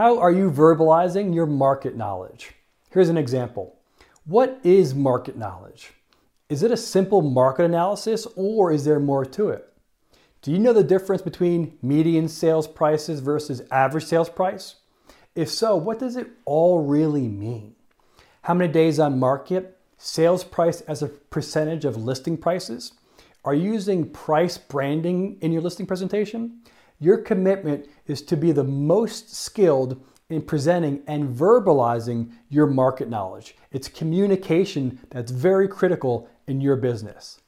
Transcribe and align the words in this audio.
How 0.00 0.18
are 0.18 0.32
you 0.32 0.50
verbalizing 0.50 1.34
your 1.34 1.44
market 1.44 1.94
knowledge? 1.94 2.52
Here's 2.90 3.10
an 3.10 3.18
example. 3.18 3.76
What 4.24 4.58
is 4.64 4.94
market 4.94 5.36
knowledge? 5.36 5.92
Is 6.48 6.62
it 6.62 6.70
a 6.70 6.76
simple 6.78 7.20
market 7.20 7.66
analysis 7.66 8.26
or 8.34 8.72
is 8.72 8.86
there 8.86 8.98
more 8.98 9.26
to 9.26 9.50
it? 9.50 9.70
Do 10.40 10.52
you 10.52 10.58
know 10.58 10.72
the 10.72 10.82
difference 10.82 11.20
between 11.20 11.76
median 11.82 12.28
sales 12.28 12.66
prices 12.66 13.20
versus 13.20 13.60
average 13.70 14.06
sales 14.06 14.30
price? 14.30 14.76
If 15.34 15.50
so, 15.50 15.76
what 15.76 15.98
does 15.98 16.16
it 16.16 16.28
all 16.46 16.82
really 16.82 17.28
mean? 17.28 17.74
How 18.40 18.54
many 18.54 18.72
days 18.72 18.98
on 18.98 19.18
market? 19.18 19.76
Sales 19.98 20.44
price 20.44 20.80
as 20.80 21.02
a 21.02 21.08
percentage 21.08 21.84
of 21.84 21.98
listing 21.98 22.38
prices? 22.38 22.94
Are 23.44 23.52
you 23.52 23.74
using 23.74 24.08
price 24.08 24.56
branding 24.56 25.36
in 25.42 25.52
your 25.52 25.60
listing 25.60 25.84
presentation? 25.84 26.62
Your 27.00 27.18
commitment 27.18 27.88
is 28.06 28.22
to 28.22 28.36
be 28.36 28.52
the 28.52 28.62
most 28.64 29.34
skilled 29.34 30.00
in 30.28 30.42
presenting 30.42 31.02
and 31.06 31.34
verbalizing 31.34 32.32
your 32.48 32.66
market 32.66 33.08
knowledge. 33.08 33.56
It's 33.72 33.88
communication 33.88 35.00
that's 35.10 35.32
very 35.32 35.66
critical 35.66 36.28
in 36.46 36.60
your 36.60 36.76
business. 36.76 37.40